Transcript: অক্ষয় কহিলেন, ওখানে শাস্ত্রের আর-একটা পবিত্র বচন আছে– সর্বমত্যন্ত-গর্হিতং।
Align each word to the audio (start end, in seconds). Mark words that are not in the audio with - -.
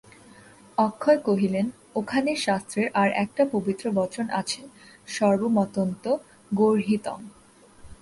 অক্ষয় 0.77 1.17
কহিলেন, 1.17 1.71
ওখানে 1.95 2.35
শাস্ত্রের 2.35 2.93
আর-একটা 2.93 3.45
পবিত্র 3.51 3.91
বচন 3.91 4.31
আছে– 4.31 4.69
সর্বমত্যন্ত-গর্হিতং। 5.07 7.19